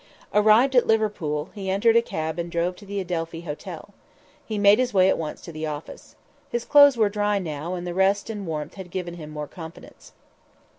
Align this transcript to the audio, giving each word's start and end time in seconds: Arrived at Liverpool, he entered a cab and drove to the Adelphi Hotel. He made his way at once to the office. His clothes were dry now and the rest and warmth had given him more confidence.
Arrived 0.33 0.75
at 0.75 0.87
Liverpool, 0.87 1.51
he 1.53 1.69
entered 1.69 1.95
a 1.95 2.01
cab 2.01 2.39
and 2.39 2.51
drove 2.51 2.75
to 2.75 2.87
the 2.87 2.99
Adelphi 2.99 3.41
Hotel. 3.41 3.93
He 4.43 4.57
made 4.57 4.79
his 4.79 4.95
way 4.95 5.09
at 5.09 5.17
once 5.19 5.41
to 5.41 5.51
the 5.51 5.67
office. 5.67 6.15
His 6.49 6.65
clothes 6.65 6.97
were 6.97 7.07
dry 7.07 7.37
now 7.37 7.75
and 7.75 7.85
the 7.85 7.93
rest 7.93 8.27
and 8.27 8.47
warmth 8.47 8.73
had 8.73 8.89
given 8.89 9.13
him 9.13 9.29
more 9.29 9.47
confidence. 9.47 10.13